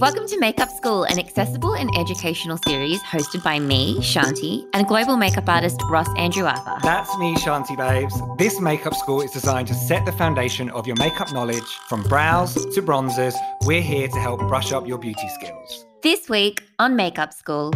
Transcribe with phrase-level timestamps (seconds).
[0.00, 5.18] Welcome to Makeup School, an accessible and educational series hosted by me, Shanthi, and global
[5.18, 6.80] makeup artist Ross Andrewartha.
[6.80, 8.18] That's me, Shanthi Babes.
[8.38, 12.54] This makeup school is designed to set the foundation of your makeup knowledge from brows
[12.54, 13.34] to bronzers.
[13.66, 15.84] We're here to help brush up your beauty skills.
[16.02, 17.74] This week on Makeup School.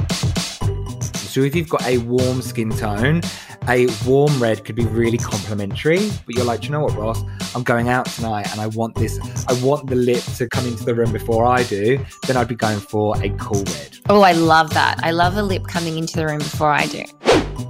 [1.35, 3.21] So if you've got a warm skin tone,
[3.69, 6.11] a warm red could be really complimentary.
[6.27, 7.23] But you're like, "Do you know what, Ross?
[7.55, 10.85] I'm going out tonight and I want this, I want the lip to come into
[10.85, 12.05] the room before I do.
[12.27, 13.99] Then I'd be going for a cool red.
[14.09, 14.99] Oh, I love that.
[15.05, 17.05] I love a lip coming into the room before I do.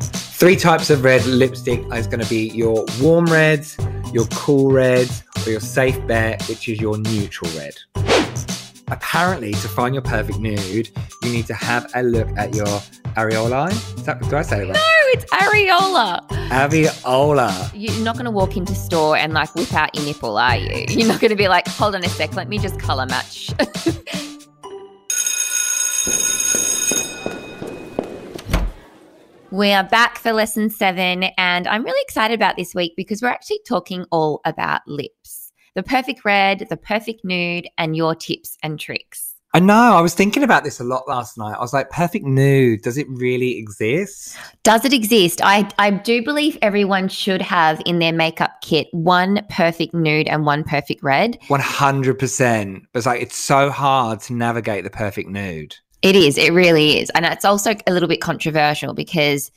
[0.01, 3.67] Three types of red lipstick is going to be your warm red,
[4.13, 5.09] your cool red,
[5.47, 7.75] or your safe bet, which is your neutral red.
[8.89, 10.91] Apparently, to find your perfect nude,
[11.23, 12.67] you need to have a look at your
[13.17, 13.71] areola.
[13.99, 14.75] Is that, do I say right?
[14.75, 16.27] No, it's areola.
[16.49, 17.71] Areola.
[17.73, 20.87] You're not going to walk into store and like whip out your nipple, are you?
[20.89, 23.53] You're not going to be like, hold on a sec, let me just color match.
[29.51, 33.29] We are back for lesson seven, and I'm really excited about this week because we're
[33.29, 38.81] actually talking all about lips the perfect red, the perfect nude, and your tips and
[38.81, 39.34] tricks.
[39.55, 39.95] I know.
[39.95, 41.55] I was thinking about this a lot last night.
[41.57, 44.37] I was like, perfect nude, does it really exist?
[44.65, 45.41] Does it exist?
[45.45, 50.45] I, I do believe everyone should have in their makeup kit one perfect nude and
[50.45, 51.39] one perfect red.
[51.43, 52.83] 100%.
[52.93, 55.77] But it's like, it's so hard to navigate the perfect nude.
[56.03, 56.37] It is.
[56.37, 57.11] It really is.
[57.11, 59.53] And it's also a little bit controversial because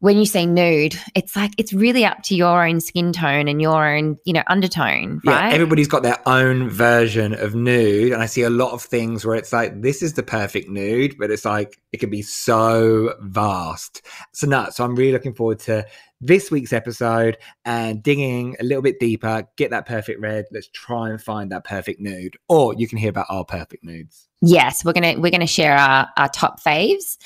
[0.00, 3.60] when you say nude, it's like it's really up to your own skin tone and
[3.60, 5.48] your own, you know, undertone, right?
[5.50, 8.12] Yeah, everybody's got their own version of nude.
[8.12, 11.16] And I see a lot of things where it's like, this is the perfect nude,
[11.18, 14.00] but it's like, it can be so vast.
[14.32, 15.86] So, no, so I'm really looking forward to
[16.22, 20.46] this week's episode and digging a little bit deeper, get that perfect red.
[20.50, 22.38] Let's try and find that perfect nude.
[22.48, 24.28] Or you can hear about our perfect nudes.
[24.42, 27.18] Yes, we're gonna we're gonna share our, our top faves.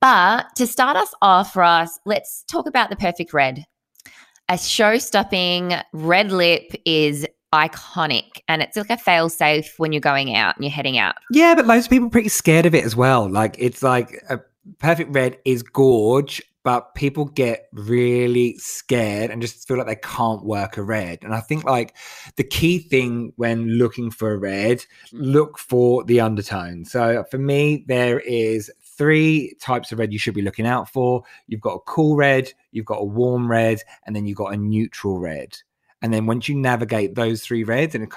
[0.00, 3.64] But to start us off, Ross, let's talk about the perfect red.
[4.48, 10.00] A show stopping red lip is iconic and it's like a fail safe when you're
[10.00, 11.16] going out and you're heading out.
[11.30, 13.28] Yeah, but loads of people are pretty scared of it as well.
[13.28, 14.40] Like it's like a
[14.78, 20.44] perfect red is gorge, but people get really scared and just feel like they can't
[20.44, 21.20] work a red.
[21.22, 21.96] And I think like
[22.36, 24.84] the key thing when looking for a red, mm.
[25.12, 26.84] look for the undertone.
[26.84, 31.22] So for me, there is three types of red you should be looking out for.
[31.46, 34.56] You've got a cool red, you've got a warm red, and then you've got a
[34.56, 35.56] neutral red.
[36.02, 38.12] And then once you navigate those three reds, and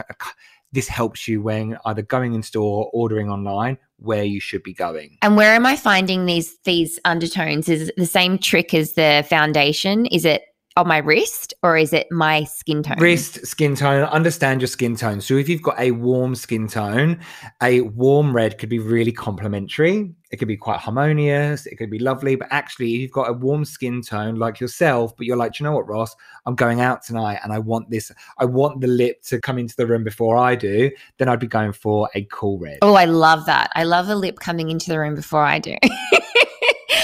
[0.72, 4.74] this helps you when either going in store or ordering online where you should be
[4.74, 5.18] going.
[5.22, 7.70] And where am I finding these these undertones?
[7.70, 10.06] Is the same trick as the foundation?
[10.08, 10.44] Is it
[10.78, 12.98] on my wrist or is it my skin tone?
[13.00, 15.22] Wrist, skin tone, understand your skin tone.
[15.22, 17.20] So if you've got a warm skin tone,
[17.62, 20.14] a warm red could be really complimentary.
[20.32, 23.34] It could be quite harmonious, it could be lovely, but actually if you've got a
[23.34, 26.16] warm skin tone like yourself, but you're like, you know what, Ross,
[26.46, 29.76] I'm going out tonight and I want this, I want the lip to come into
[29.76, 32.80] the room before I do, then I'd be going for a cool red.
[32.82, 33.72] Oh, I love that.
[33.76, 35.76] I love a lip coming into the room before I do.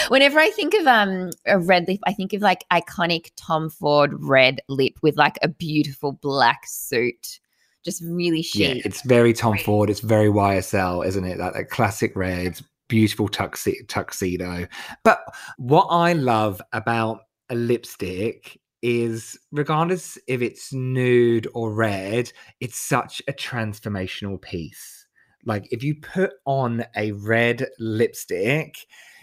[0.09, 4.13] Whenever I think of um a red lip, I think of like iconic Tom Ford
[4.17, 7.39] red lip with like a beautiful black suit.
[7.83, 8.77] Just really chic.
[8.77, 9.89] Yeah, it's very Tom Ford.
[9.89, 11.37] It's very YSL, isn't it?
[11.37, 14.67] That, that classic red, beautiful tuxi- tuxedo.
[15.03, 15.23] But
[15.57, 23.21] what I love about a lipstick is regardless if it's nude or red, it's such
[23.27, 25.05] a transformational piece.
[25.45, 28.75] Like if you put on a red lipstick,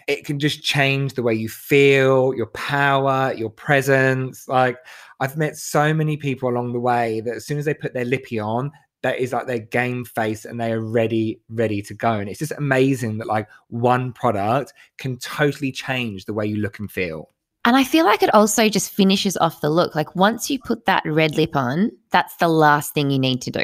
[0.07, 4.47] it can just change the way you feel, your power, your presence.
[4.47, 4.77] Like
[5.19, 8.05] I've met so many people along the way that as soon as they put their
[8.05, 8.71] lippy on,
[9.01, 12.13] that is like their game face and they are ready, ready to go.
[12.13, 16.79] And it's just amazing that like one product can totally change the way you look
[16.79, 17.29] and feel.
[17.65, 19.95] And I feel like it also just finishes off the look.
[19.95, 23.51] Like once you put that red lip on, that's the last thing you need to
[23.51, 23.63] do.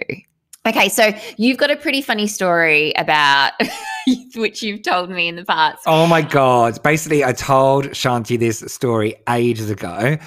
[0.67, 3.53] Okay, so you've got a pretty funny story about
[4.35, 5.79] which you've told me in the past.
[5.87, 6.81] Oh my God.
[6.83, 10.17] Basically, I told Shanthi this story ages ago.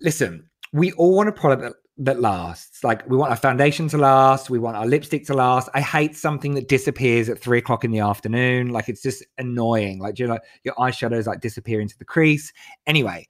[0.00, 2.82] Listen, we all want a product that, that lasts.
[2.82, 4.48] Like, we want our foundation to last.
[4.48, 5.68] We want our lipstick to last.
[5.74, 8.70] I hate something that disappears at three o'clock in the afternoon.
[8.70, 9.98] Like, it's just annoying.
[10.00, 12.54] Like, you know, your eyeshadows like disappear into the crease.
[12.86, 13.28] Anyway,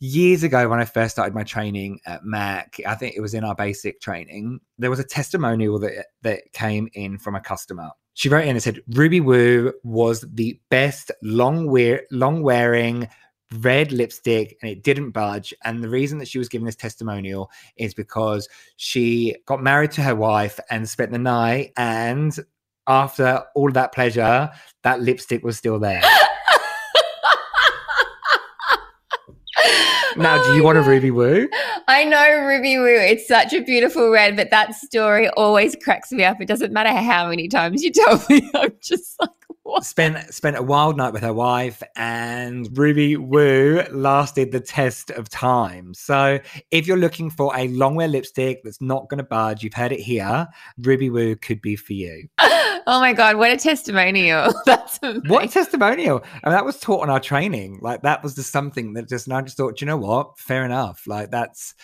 [0.00, 3.44] years ago when I first started my training at MAC, I think it was in
[3.44, 7.90] our basic training, there was a testimonial that that came in from a customer.
[8.14, 13.08] She wrote in and said Ruby Woo was the best long wear long wearing
[13.58, 17.48] red lipstick and it didn't budge and the reason that she was giving this testimonial
[17.76, 22.40] is because she got married to her wife and spent the night and
[22.86, 24.50] after all that pleasure,
[24.82, 26.02] that lipstick was still there.
[30.18, 31.48] now, do you want a Ruby Woo?
[31.88, 32.86] I know Ruby Woo.
[32.86, 36.40] It's such a beautiful red, but that story always cracks me up.
[36.40, 38.50] It doesn't matter how many times you tell me.
[38.54, 39.30] I'm just like,
[39.62, 39.84] what?
[39.84, 45.28] Spent spent a wild night with her wife, and Ruby Woo lasted the test of
[45.28, 45.92] time.
[45.92, 46.38] So,
[46.70, 49.92] if you're looking for a long wear lipstick that's not going to budge, you've heard
[49.92, 50.46] it here.
[50.78, 52.28] Ruby Woo could be for you.
[52.88, 54.54] Oh my god, what a testimonial!
[54.66, 55.28] That's amazing.
[55.28, 56.22] What a testimonial!
[56.44, 57.80] And that was taught on our training.
[57.82, 60.38] Like that was just something that just, and I just thought, you know what?
[60.38, 61.06] Fair enough.
[61.06, 61.74] Like that's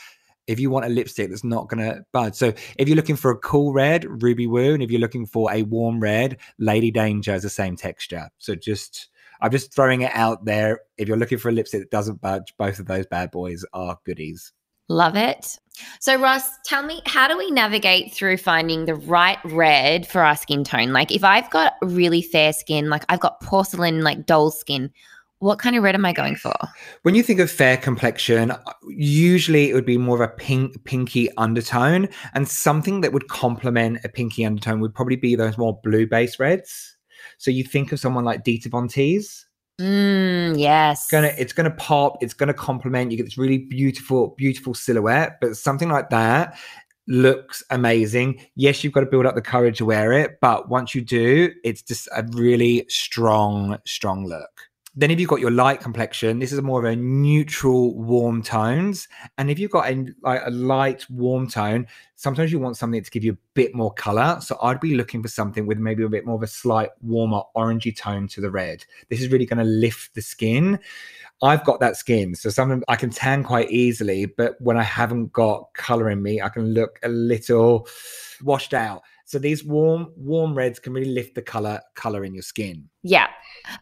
[0.47, 2.35] if you want a lipstick that's not going to budge.
[2.35, 5.53] So if you're looking for a cool red, Ruby Woo, and if you're looking for
[5.53, 8.29] a warm red, Lady Danger is the same texture.
[8.39, 9.09] So just
[9.41, 10.81] I'm just throwing it out there.
[10.99, 13.99] If you're looking for a lipstick that doesn't budge, both of those bad boys are
[14.05, 14.53] goodies.
[14.93, 15.59] Love it.
[16.01, 20.37] So, Ross, tell me, how do we navigate through finding the right red for our
[20.37, 20.93] skin tone?
[20.93, 24.91] Like, if I've got really fair skin, like I've got porcelain, like doll skin,
[25.39, 26.55] what kind of red am I going for?
[27.05, 30.85] When you think of fair complexion, uh, usually it would be more of a pink,
[30.85, 35.81] pinky undertone, and something that would complement a pinky undertone would probably be those more
[35.83, 36.99] blue based reds.
[37.39, 39.47] So you think of someone like Dita Von Teese.
[39.83, 41.03] Mm, yes.
[41.03, 42.23] It's gonna, it's gonna pop.
[42.23, 43.11] It's gonna complement.
[43.11, 45.39] You get this really beautiful, beautiful silhouette.
[45.41, 46.57] But something like that
[47.09, 48.41] looks amazing.
[48.55, 51.51] Yes, you've got to build up the courage to wear it, but once you do,
[51.65, 54.51] it's just a really strong, strong look.
[54.95, 59.09] Then, if you've got your light complexion, this is more of a neutral, warm tones.
[59.39, 61.87] And if you've got a, like a light, warm tone,
[62.17, 64.39] sometimes you want something to give you a bit more color.
[64.43, 67.41] So I'd be looking for something with maybe a bit more of a slight, warmer,
[67.57, 68.85] orangey tone to the red.
[69.09, 70.79] This is really going to lift the skin.
[71.43, 75.33] I've got that skin, so something I can tan quite easily, but when I haven't
[75.33, 77.89] got color in me, I can look a little
[78.43, 79.03] washed out.
[79.33, 82.91] So these warm, warm reds can really lift the color color in your skin.
[83.03, 83.29] Yeah.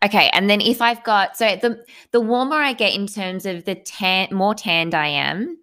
[0.05, 0.31] Okay.
[0.32, 3.75] And then if I've got so the the warmer I get in terms of the
[3.75, 5.58] tan more tanned I am,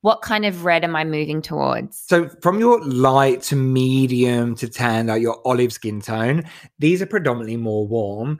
[0.00, 1.98] what kind of red am I moving towards?
[2.06, 6.44] So from your light to medium to tan, like your olive skin tone,
[6.78, 8.38] these are predominantly more warm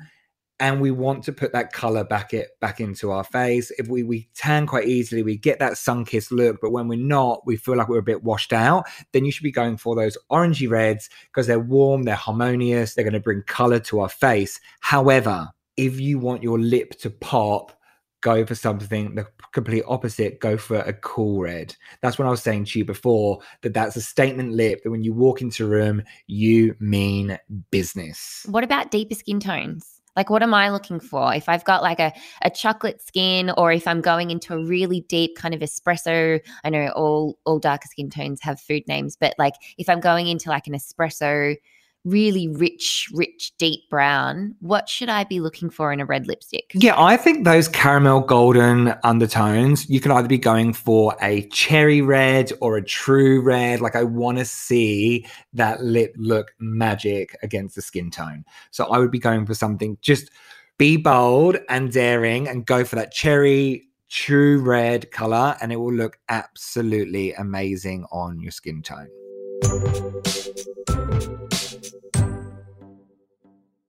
[0.63, 3.73] and we want to put that color back it back into our face.
[3.79, 7.05] If we we tan quite easily, we get that sun kissed look, but when we're
[7.05, 8.85] not, we feel like we're a bit washed out.
[9.13, 13.05] Then you should be going for those orangey reds because they're warm, they're harmonious, they're
[13.05, 14.61] going to bring color to our face.
[14.79, 17.73] However, if you want your lip to pop,
[18.21, 22.41] go for something the complete opposite go for a cool red that's what i was
[22.41, 25.69] saying to you before that that's a statement lip that when you walk into a
[25.69, 27.37] room you mean
[27.73, 31.35] business what about deeper skin tones like, what am I looking for?
[31.35, 32.13] If I've got like a,
[32.43, 36.71] a chocolate skin, or if I'm going into a really deep kind of espresso, I
[36.71, 40.51] know all all darker skin tones have food names, but like if I'm going into
[40.51, 41.57] like an espresso
[42.05, 46.73] really rich, rich, deep brown, what should I be looking for in a red lipstick?
[46.75, 52.03] Yeah, I think those caramel golden undertones, you can either be going for a cherry
[52.03, 53.81] red or a true red.
[53.81, 58.45] Like, I want to see that lip look magic against the skin tone.
[58.71, 60.31] So, I would be going for something just
[60.79, 63.89] be bold and daring and go for that cherry.
[64.09, 69.09] True red color, and it will look absolutely amazing on your skin tone.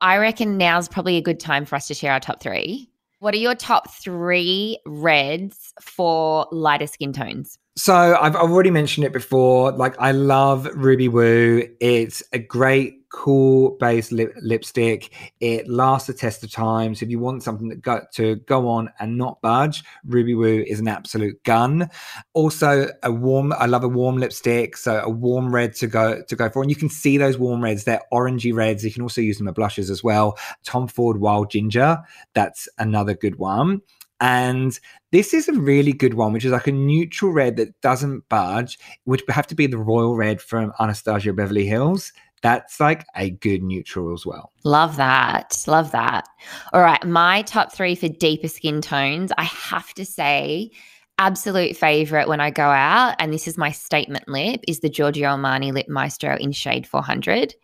[0.02, 2.90] I reckon now's probably a good time for us to share our top three.
[3.20, 7.58] What are your top three reds for lighter skin tones?
[7.76, 9.72] So I've, already mentioned it before.
[9.72, 11.68] Like I love Ruby Woo.
[11.80, 15.12] It's a great cool base lip, lipstick.
[15.40, 16.94] It lasts the test of time.
[16.94, 20.64] So if you want something that go, to go on and not budge, Ruby Woo
[20.68, 21.90] is an absolute gun.
[22.34, 23.54] Also, a warm.
[23.54, 26.62] I love a warm lipstick, so a warm red to go to go for.
[26.62, 27.86] And you can see those warm reds.
[27.86, 28.86] They're orangey reds.
[28.86, 30.38] You can also use them as blushes as well.
[30.64, 31.98] Tom Ford Wild Ginger.
[32.36, 33.82] That's another good one.
[34.24, 34.80] And
[35.12, 38.80] this is a really good one, which is like a neutral red that doesn't budge,
[39.04, 42.14] which would have to be the royal red from Anastasia Beverly Hills
[42.44, 44.52] that's like a good neutral as well.
[44.66, 45.64] Love that.
[45.66, 46.28] Love that.
[46.74, 47.04] All right.
[47.06, 50.72] My top three for deeper skin tones, I have to say,
[51.18, 55.30] absolute favorite when I go out, and this is my statement lip, is the Giorgio
[55.30, 57.56] Armani Lip Maestro in shade 400.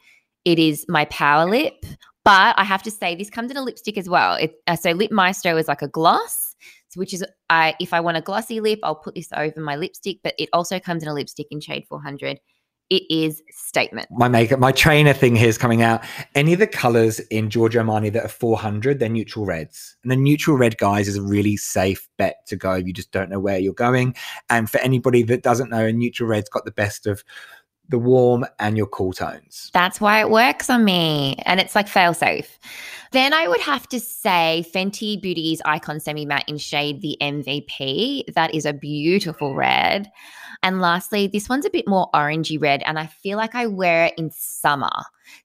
[0.45, 1.85] It is my power lip,
[2.29, 4.35] but I have to say, this comes in a lipstick as well.
[4.35, 6.55] It, uh, so, Lip Maestro is like a gloss.
[6.95, 10.19] Which is, I if I want a glossy lip, I'll put this over my lipstick.
[10.23, 12.39] But it also comes in a lipstick in shade 400
[12.89, 14.07] it is statement.
[14.09, 16.03] My makeup, my trainer thing here is coming out.
[16.33, 19.95] Any of the colors in Giorgio Armani that are 400, they're neutral reds.
[20.03, 22.73] And the neutral red, guys, is a really safe bet to go.
[22.73, 24.15] if You just don't know where you're going.
[24.49, 27.23] And for anybody that doesn't know, a neutral red's got the best of
[27.89, 29.69] the warm and your cool tones.
[29.73, 31.35] That's why it works on me.
[31.45, 32.59] And it's like fail safe.
[33.11, 38.33] Then I would have to say Fenty Beauty's Icon Semi Matte in shade the MVP.
[38.35, 40.11] That is a beautiful red.
[40.61, 44.05] And lastly, this one's a bit more orangey red, and I feel like I wear
[44.05, 44.91] it in summer.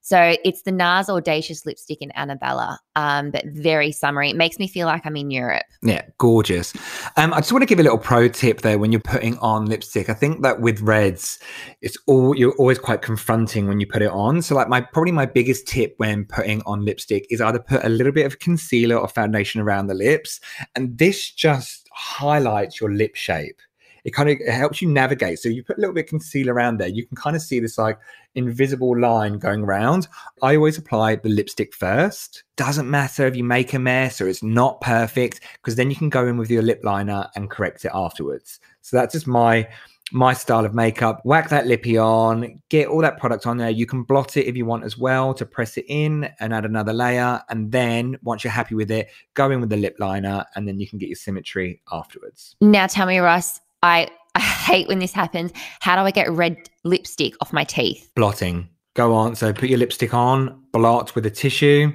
[0.01, 4.31] So it's the NARS Audacious lipstick in Annabella, um, but very summery.
[4.31, 5.65] It makes me feel like I'm in Europe.
[5.83, 6.73] Yeah, gorgeous.
[7.17, 9.67] Um, I just want to give a little pro tip there when you're putting on
[9.67, 10.09] lipstick.
[10.09, 11.39] I think that with reds,
[11.81, 14.41] it's all you're always quite confronting when you put it on.
[14.41, 17.89] So like my probably my biggest tip when putting on lipstick is either put a
[17.89, 20.39] little bit of concealer or foundation around the lips,
[20.75, 23.61] and this just highlights your lip shape
[24.05, 25.39] it kind of it helps you navigate.
[25.39, 27.59] So you put a little bit of concealer around there, you can kind of see
[27.59, 27.99] this like
[28.35, 30.07] invisible line going around.
[30.41, 32.43] I always apply the lipstick first.
[32.55, 36.09] Doesn't matter if you make a mess or it's not perfect, because then you can
[36.09, 38.59] go in with your lip liner and correct it afterwards.
[38.81, 39.67] So that's just my
[40.11, 41.21] my style of makeup.
[41.23, 43.71] Whack that lippy on, get all that product on there.
[43.71, 46.63] You can blot it if you want as well to press it in and add
[46.63, 47.41] another layer.
[47.49, 50.79] And then once you're happy with it, go in with the lip liner and then
[50.79, 52.55] you can get your symmetry afterwards.
[52.61, 55.51] Now tell me, Ross, I, I hate when this happens.
[55.79, 58.09] How do I get red lipstick off my teeth?
[58.15, 58.69] Blotting.
[58.95, 59.35] Go on.
[59.35, 61.91] So put your lipstick on, blot with a tissue,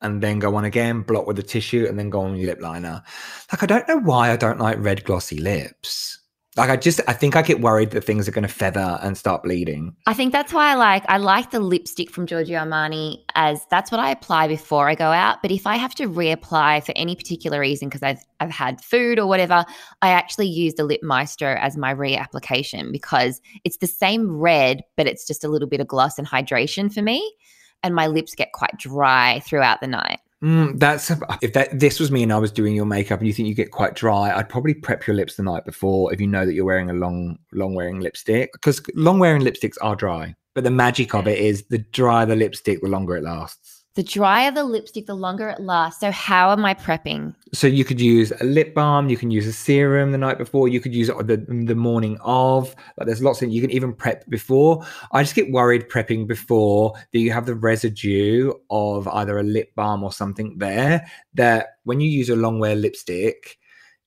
[0.00, 2.50] and then go on again, blot with a tissue, and then go on with your
[2.50, 3.02] lip liner.
[3.52, 6.18] Like, I don't know why I don't like red glossy lips.
[6.56, 9.18] Like I just, I think I get worried that things are going to feather and
[9.18, 9.96] start bleeding.
[10.06, 13.90] I think that's why I like, I like the lipstick from Giorgio Armani as that's
[13.90, 15.42] what I apply before I go out.
[15.42, 19.18] But if I have to reapply for any particular reason because I've I've had food
[19.18, 19.64] or whatever,
[20.02, 25.06] I actually use the Lip Maestro as my reapplication because it's the same red, but
[25.06, 27.34] it's just a little bit of gloss and hydration for me,
[27.82, 30.20] and my lips get quite dry throughout the night.
[30.44, 31.10] Mm, that's
[31.40, 33.54] if that this was me and I was doing your makeup and you think you
[33.54, 36.52] get quite dry, I'd probably prep your lips the night before if you know that
[36.52, 40.34] you're wearing a long long wearing lipstick because long wearing lipsticks are dry.
[40.54, 43.73] But the magic of it is the drier the lipstick, the longer it lasts.
[43.94, 46.00] The drier the lipstick, the longer it lasts.
[46.00, 47.32] So, how am I prepping?
[47.52, 50.66] So, you could use a lip balm, you can use a serum the night before,
[50.66, 52.74] you could use it the, the morning of.
[52.98, 54.84] Like, there's lots of you can even prep before.
[55.12, 59.72] I just get worried prepping before that you have the residue of either a lip
[59.76, 61.06] balm or something there.
[61.34, 63.58] That when you use a long wear lipstick,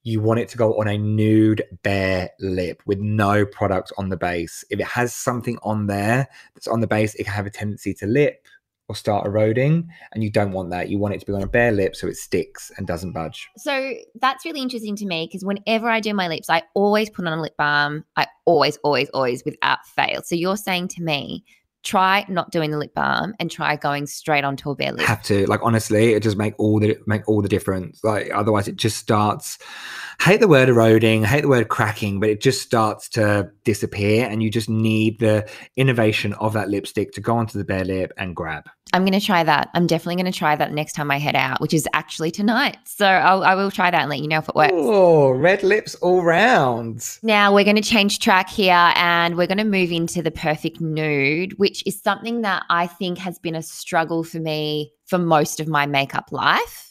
[0.03, 4.17] you want it to go on a nude bare lip with no product on the
[4.17, 4.65] base.
[4.70, 7.94] If it has something on there that's on the base, it can have a tendency
[7.96, 8.46] to lip
[8.89, 10.89] or start eroding and you don't want that.
[10.89, 13.50] You want it to be on a bare lip so it sticks and doesn't budge.
[13.58, 17.25] So that's really interesting to me because whenever i do my lips i always put
[17.25, 18.06] on a lip balm.
[18.15, 20.22] I always always always without fail.
[20.24, 21.44] So you're saying to me
[21.84, 25.06] try not doing the lip balm and try going straight onto a bare lip.
[25.06, 25.46] Have to.
[25.48, 28.03] Like honestly it just make all the make all the difference.
[28.03, 29.58] Like otherwise it just starts
[30.22, 34.41] hate the word eroding hate the word cracking but it just starts to disappear and
[34.41, 38.36] you just need the innovation of that lipstick to go onto the bare lip and
[38.36, 39.70] grab I'm going to try that.
[39.74, 42.77] I'm definitely going to try that next time I head out, which is actually tonight.
[42.86, 44.74] So I'll, I will try that and let you know if it works.
[44.75, 47.06] Oh, red lips all round.
[47.24, 50.82] Now we're going to change track here and we're going to move into the perfect
[50.82, 55.60] nude, which is something that I think has been a struggle for me for most
[55.60, 56.87] of my makeup life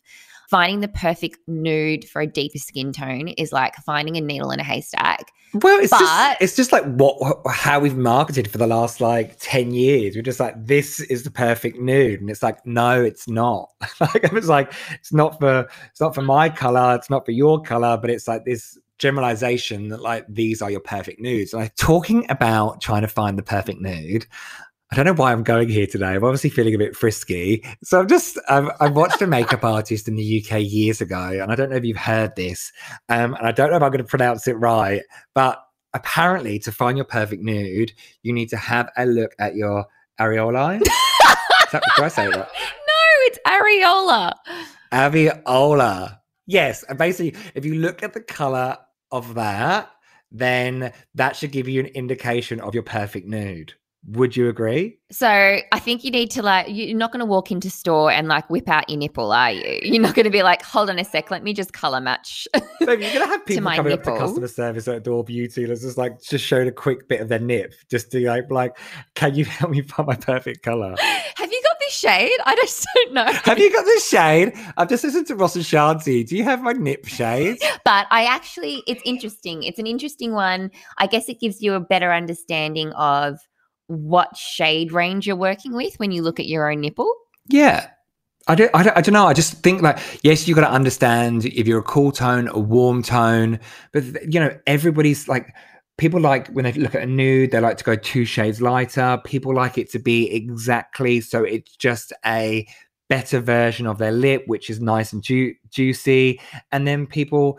[0.50, 4.60] finding the perfect nude for a deeper skin tone is like finding a needle in
[4.60, 5.32] a haystack.
[5.54, 9.36] Well, it's but, just it's just like what how we've marketed for the last like
[9.40, 10.14] 10 years.
[10.14, 12.20] We're just like, this is the perfect nude.
[12.20, 13.70] And it's like, no, it's not.
[14.00, 17.62] like it's like, it's not for it's not for my color, it's not for your
[17.62, 21.52] color, but it's like this generalization that like these are your perfect nudes.
[21.52, 24.26] And Like talking about trying to find the perfect nude,
[24.92, 26.14] I don't know why I'm going here today.
[26.14, 27.64] I'm obviously feeling a bit frisky.
[27.82, 31.50] So I've just I've, I watched a makeup artist in the UK years ago, and
[31.50, 32.70] I don't know if you've heard this,
[33.08, 35.02] um, and I don't know if I'm going to pronounce it right,
[35.34, 35.60] but
[35.92, 39.86] apparently to find your perfect nude, you need to have a look at your
[40.20, 40.78] areola.
[41.72, 42.50] that, did I say that?
[42.86, 44.32] No, it's areola.
[44.92, 46.18] Areola.
[46.46, 48.78] Yes, and basically, if you look at the color
[49.10, 49.90] of that,
[50.30, 53.74] then that should give you an indication of your perfect nude.
[54.10, 54.98] Would you agree?
[55.10, 58.28] So I think you need to like you're not going to walk into store and
[58.28, 59.80] like whip out your nipple, are you?
[59.82, 62.46] You're not going to be like, hold on a sec, let me just color match.
[62.54, 64.12] so you're going to have people to coming nipple.
[64.12, 67.20] up to customer service at Adore Beauty and just like just showing a quick bit
[67.20, 68.78] of their nip, just to like like,
[69.14, 70.94] can you help me find my perfect color?
[71.00, 72.38] Have you got this shade?
[72.44, 73.26] I just don't know.
[73.26, 74.52] Have you got this shade?
[74.76, 76.24] I've just listened to Ross and Shanthi.
[76.26, 77.58] Do you have my nip shade?
[77.84, 79.64] but I actually, it's interesting.
[79.64, 80.70] It's an interesting one.
[80.98, 83.40] I guess it gives you a better understanding of
[83.88, 87.12] what shade range you're working with when you look at your own nipple?
[87.48, 87.88] Yeah.
[88.48, 89.26] I don't, I don't, I don't know.
[89.26, 92.60] I just think like, yes, you've got to understand if you're a cool tone, a
[92.60, 93.58] warm tone,
[93.92, 95.52] but you know, everybody's like,
[95.98, 99.20] people like when they look at a nude, they like to go two shades lighter.
[99.24, 102.66] People like it to be exactly so it's just a
[103.08, 106.40] better version of their lip, which is nice and ju- juicy.
[106.72, 107.58] And then people,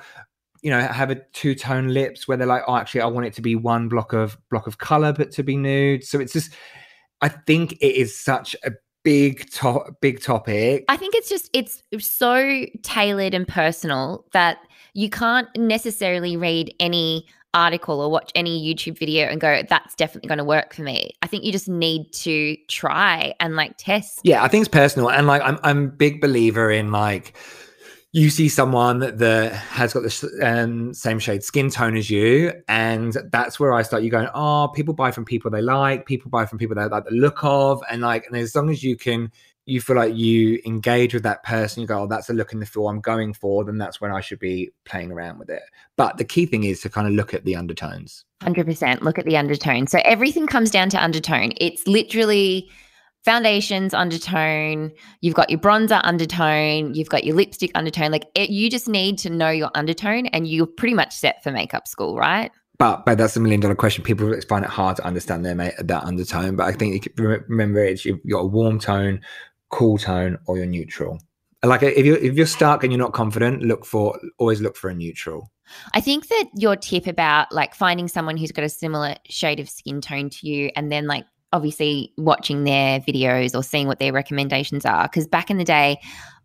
[0.62, 3.34] you know, have a two tone lips where they're like, oh, actually, I want it
[3.34, 6.04] to be one block of block of color, but to be nude.
[6.04, 6.54] So it's just,
[7.22, 8.72] I think it is such a
[9.04, 10.86] big to- big topic.
[10.90, 14.58] I think it's just it's so tailored and personal that
[14.94, 20.28] you can't necessarily read any article or watch any YouTube video and go, that's definitely
[20.28, 21.12] going to work for me.
[21.22, 24.20] I think you just need to try and like test.
[24.24, 25.10] Yeah, I think it's personal.
[25.10, 27.36] And like, I'm, I'm big believer in like,
[28.18, 33.16] you see someone that has got the um, same shade skin tone as you, and
[33.32, 34.02] that's where I start.
[34.02, 37.06] You going, oh, people buy from people they like, people buy from people they like
[37.06, 39.32] the look of, and like, and as long as you can
[39.68, 42.62] you feel like you engage with that person, you go, oh, that's a look in
[42.62, 45.62] the feel I'm going for, then that's when I should be playing around with it.
[45.98, 48.24] But the key thing is to kind of look at the undertones.
[48.44, 49.86] 100% look at the undertone.
[49.88, 51.52] So everything comes down to undertone.
[51.58, 52.70] It's literally
[53.28, 58.10] foundations undertone, you've got your bronzer undertone, you've got your lipstick undertone.
[58.10, 61.52] Like it, you just need to know your undertone and you're pretty much set for
[61.52, 62.52] makeup school, right?
[62.78, 64.02] But but that's a million dollar question.
[64.06, 66.56] People find it hard to understand their that undertone.
[66.56, 67.12] But I think you
[67.50, 69.20] remember it's you've got a warm tone,
[69.72, 71.20] cool tone or you're neutral.
[71.66, 74.90] Like if you're if you're stuck and you're not confident, look for always look for
[74.90, 75.52] a neutral.
[75.94, 79.68] I think that your tip about like finding someone who's got a similar shade of
[79.70, 84.14] skin tone to you and then like obviously watching their videos or seeing what their
[84.14, 85.04] recommendations are.
[85.04, 85.98] Because back in the day,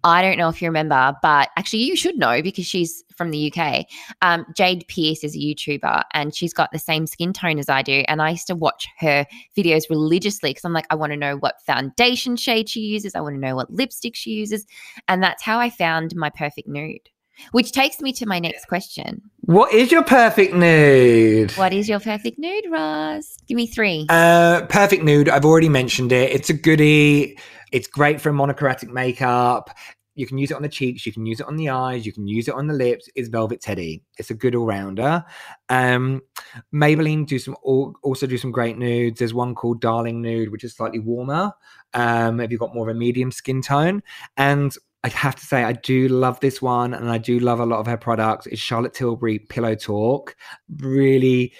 [0.04, 3.52] I don't know if you remember, but actually you should know because she's from the
[3.52, 3.86] UK.
[4.20, 7.82] Um, Jade Pierce is a YouTuber and she's got the same skin tone as I
[7.82, 8.02] do.
[8.08, 9.24] And I used to watch her
[9.56, 13.14] videos religiously because I'm like, I want to know what foundation shade she uses.
[13.14, 14.66] I want to know what lipstick she uses.
[15.06, 17.08] And that's how I found my perfect nude.
[17.52, 19.22] Which takes me to my next question.
[19.40, 21.52] What is your perfect nude?
[21.52, 23.36] What is your perfect nude, Ross?
[23.48, 24.06] Give me three.
[24.08, 25.28] Uh, perfect nude.
[25.28, 26.30] I've already mentioned it.
[26.32, 27.38] It's a goodie.
[27.72, 29.70] It's great for monochromatic makeup.
[30.14, 32.12] You can use it on the cheeks, you can use it on the eyes, you
[32.12, 33.08] can use it on the lips.
[33.14, 34.02] It's Velvet Teddy.
[34.18, 35.24] It's a good all rounder.
[35.70, 36.20] Um,
[36.72, 39.18] Maybelline do some also do some great nudes.
[39.18, 41.52] There's one called Darling Nude, which is slightly warmer.
[41.94, 44.02] Um, if you've got more of a medium skin tone,
[44.36, 47.66] and I have to say, I do love this one, and I do love a
[47.66, 48.46] lot of her products.
[48.46, 50.36] It's Charlotte Tilbury Pillow Talk,
[50.78, 51.52] really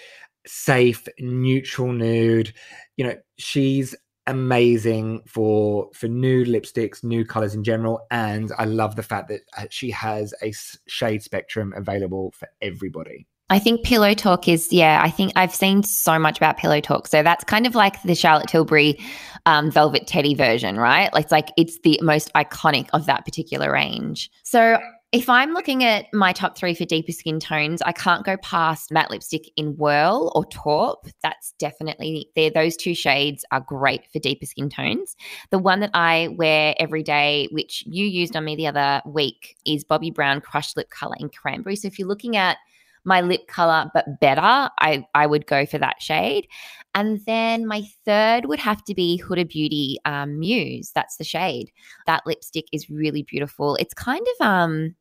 [0.47, 2.53] safe, neutral nude.
[2.97, 3.97] You know, she's
[4.29, 9.41] amazing for for nude lipsticks, nude colors in general, and I love the fact that
[9.57, 10.53] uh, she has a
[10.87, 13.27] shade spectrum available for everybody.
[13.51, 17.07] I think Pillow Talk is, yeah, I think I've seen so much about Pillow Talk.
[17.07, 18.99] So that's kind of like the Charlotte Tilbury
[19.45, 21.13] um, Velvet Teddy version, right?
[21.13, 24.31] Like, it's like it's the most iconic of that particular range.
[24.43, 24.79] So
[25.13, 28.91] if I'm looking at my top three for deeper skin tones, I can't go past
[28.91, 31.07] matte lipstick in Whirl or Taupe.
[31.23, 32.49] That's definitely there.
[32.49, 35.15] Those two shades are great for deeper skin tones.
[35.51, 39.59] The one that I wear every day, which you used on me the other week,
[39.67, 41.77] is Bobbi Brown Crushed Lip Color in Cranberry.
[41.77, 42.57] So if you're looking at
[43.05, 46.47] my lip color, but better, I, I would go for that shade.
[46.95, 50.93] And then my third would have to be Huda Beauty um, Muse.
[50.95, 51.73] That's the shade.
[52.07, 53.77] That lipstick is really beautiful.
[53.77, 54.95] It's kind of um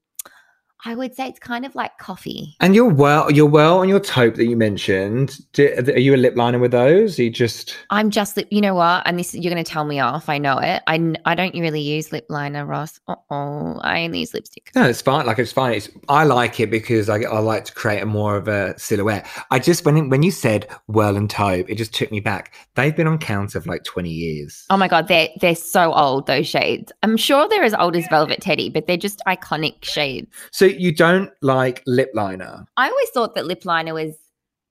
[0.84, 2.56] I would say it's kind of like coffee.
[2.60, 5.38] And you're well, you're well on your taupe that you mentioned.
[5.54, 7.20] Do, are you a lip liner with those?
[7.20, 7.78] Are you just?
[7.92, 8.48] I'm just lip.
[8.50, 9.04] You know what?
[9.06, 10.28] And this you're going to tell me off.
[10.28, 10.82] I know it.
[10.88, 13.00] I I don't really use lip liner, Ross.
[13.08, 14.72] Oh, I only use lipstick.
[14.74, 15.26] No, it's fine.
[15.28, 15.74] Like it's fine.
[15.74, 19.28] It's I like it because I I like to create a more of a silhouette.
[19.52, 22.56] I just when when you said Whirl and taupe, it just took me back.
[22.74, 24.66] They've been on counter for like 20 years.
[24.72, 26.26] Oh my god, they're they're so old.
[26.26, 26.92] Those shades.
[27.04, 30.28] I'm sure they're as old as Velvet Teddy, but they're just iconic shades.
[30.52, 32.66] So you don't like lip liner.
[32.78, 34.16] I always thought that lip liner was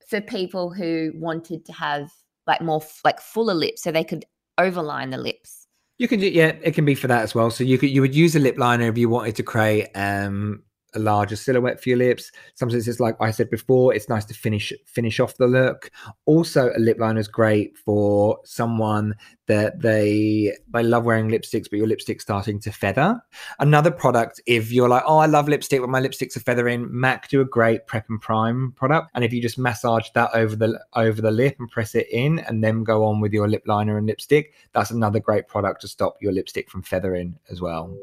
[0.07, 2.11] for people who wanted to have
[2.47, 4.25] like more like fuller lips so they could
[4.59, 5.67] overline the lips.
[5.97, 7.51] You can do yeah, it can be for that as well.
[7.51, 10.63] So you could you would use a lip liner if you wanted to create um
[10.93, 12.31] a larger silhouette for your lips.
[12.55, 15.91] Sometimes it's like I said before, it's nice to finish finish off the look.
[16.25, 19.15] Also, a lip liner is great for someone
[19.47, 23.21] that they they love wearing lipsticks, but your lipstick's starting to feather.
[23.59, 27.27] Another product, if you're like, oh, I love lipstick, but my lipsticks are feathering, MAC
[27.29, 29.11] do a great prep and prime product.
[29.13, 32.39] And if you just massage that over the over the lip and press it in,
[32.39, 35.87] and then go on with your lip liner and lipstick, that's another great product to
[35.87, 37.97] stop your lipstick from feathering as well.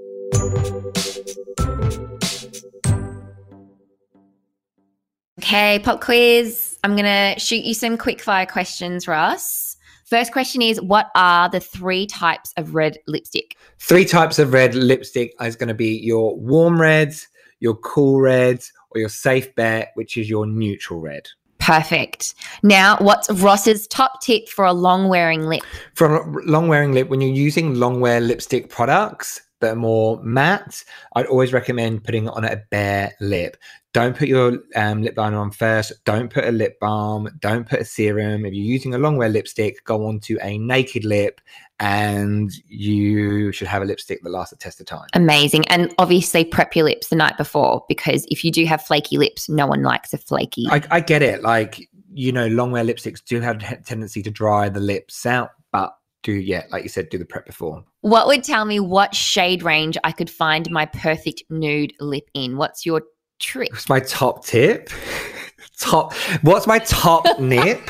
[5.48, 6.76] Okay, pop quiz.
[6.84, 9.78] I'm going to shoot you some quick fire questions, Ross.
[10.04, 13.56] First question is What are the three types of red lipstick?
[13.78, 17.28] Three types of red lipstick is going to be your warm reds,
[17.60, 21.26] your cool reds, or your safe bet, which is your neutral red.
[21.60, 22.34] Perfect.
[22.62, 25.62] Now, what's Ross's top tip for a long wearing lip?
[25.94, 30.22] For a long wearing lip, when you're using long wear lipstick products that are more
[30.22, 33.56] matte, I'd always recommend putting it on a bare lip.
[33.94, 35.92] Don't put your um, lip liner on first.
[36.04, 37.28] Don't put a lip balm.
[37.40, 38.44] Don't put a serum.
[38.44, 41.40] If you're using a long wear lipstick, go on to a naked lip
[41.80, 45.06] and you should have a lipstick that lasts a test of time.
[45.14, 45.66] Amazing.
[45.68, 49.48] And obviously, prep your lips the night before because if you do have flaky lips,
[49.48, 50.66] no one likes a flaky.
[50.70, 51.42] I, I get it.
[51.42, 55.50] Like, you know, long wear lipsticks do have a tendency to dry the lips out,
[55.72, 57.84] but do, yeah, like you said, do the prep before.
[58.00, 62.56] what would tell me what shade range I could find my perfect nude lip in?
[62.56, 63.02] What's your
[63.38, 63.70] trick?
[63.72, 64.90] What's my top tip?
[65.78, 66.12] top.
[66.42, 67.80] What's my top nip?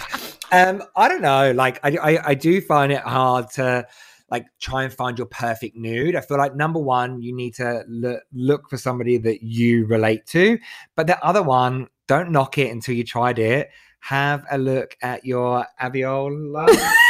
[0.53, 1.53] Um, I don't know.
[1.53, 3.87] Like, I, I, I do find it hard to
[4.31, 6.15] like try and find your perfect nude.
[6.15, 10.27] I feel like number one, you need to look look for somebody that you relate
[10.27, 10.59] to.
[10.97, 13.71] But the other one, don't knock it until you tried it.
[14.01, 16.69] Have a look at your aviola.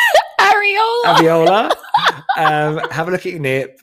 [0.76, 1.70] Areola.
[1.70, 1.70] aviola.
[2.37, 3.81] um, have a look at your nip.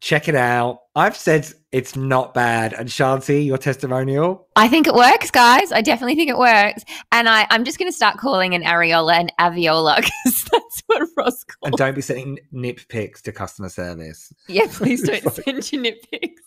[0.00, 0.82] Check it out.
[0.94, 2.72] I've said it's not bad.
[2.72, 4.46] And Shanthi, your testimonial.
[4.54, 5.72] I think it works, guys.
[5.72, 6.84] I definitely think it works.
[7.10, 11.08] And I, I'm just going to start calling an areola an aviola because that's what
[11.16, 14.32] Ross calls And don't be sending nip pics to customer service.
[14.46, 16.42] Yeah, please don't send your nip pics.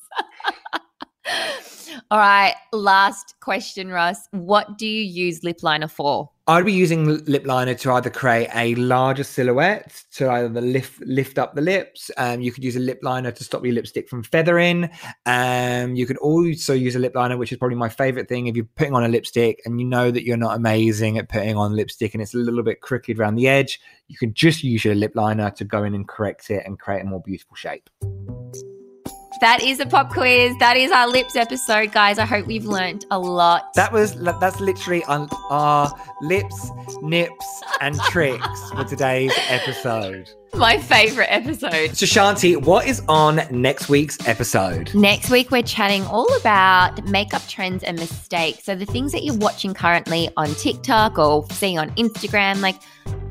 [2.12, 4.28] All right, last question, Russ.
[4.32, 6.30] What do you use lip liner for?
[6.46, 11.38] I'd be using lip liner to either create a larger silhouette to either lift lift
[11.38, 12.12] up the lips.
[12.18, 14.90] Um, you could use a lip liner to stop your lipstick from feathering.
[15.26, 18.48] Um, you could also use a lip liner, which is probably my favorite thing.
[18.48, 21.56] If you're putting on a lipstick and you know that you're not amazing at putting
[21.56, 23.80] on lipstick and it's a little bit crooked around the edge,
[24.10, 27.04] you can just use your lip liner to go in and correct it and create
[27.04, 27.90] a more beautiful shape.
[29.42, 30.56] That is a pop quiz.
[30.58, 32.18] That is our lips episode, guys.
[32.18, 33.74] I hope we've learned a lot.
[33.74, 35.92] That was that's literally on our
[36.22, 40.30] lips, nips, and tricks for today's episode.
[40.56, 41.98] My favorite episode.
[41.98, 44.94] So Shanthi, what is on next week's episode?
[44.94, 48.64] Next week, we're chatting all about makeup trends and mistakes.
[48.64, 52.76] So, the things that you're watching currently on TikTok or seeing on Instagram, like,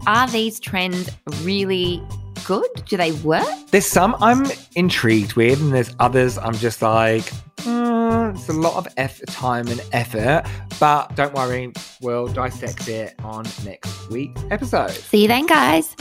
[0.07, 1.11] are these trends
[1.43, 2.03] really
[2.45, 2.69] good?
[2.87, 3.47] Do they work?
[3.71, 8.77] There's some I'm intrigued with, and there's others I'm just like, "Hmm, it's a lot
[8.77, 10.45] of effort, time and effort.
[10.81, 14.91] But don't worry, we'll dissect it on next week's episode.
[14.91, 15.95] See you then, guys.